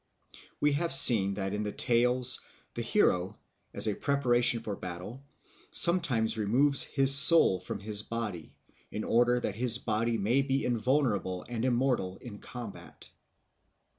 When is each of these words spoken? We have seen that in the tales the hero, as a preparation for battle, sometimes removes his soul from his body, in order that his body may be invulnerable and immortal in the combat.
We 0.59 0.71
have 0.71 0.91
seen 0.91 1.35
that 1.35 1.53
in 1.53 1.61
the 1.61 1.71
tales 1.71 2.41
the 2.73 2.81
hero, 2.81 3.37
as 3.71 3.85
a 3.87 3.93
preparation 3.93 4.59
for 4.59 4.75
battle, 4.75 5.21
sometimes 5.69 6.39
removes 6.39 6.81
his 6.83 7.13
soul 7.13 7.59
from 7.59 7.79
his 7.79 8.01
body, 8.01 8.55
in 8.89 9.03
order 9.03 9.39
that 9.39 9.53
his 9.53 9.77
body 9.77 10.17
may 10.17 10.41
be 10.41 10.65
invulnerable 10.65 11.45
and 11.47 11.63
immortal 11.63 12.17
in 12.17 12.37
the 12.37 12.39
combat. 12.39 13.11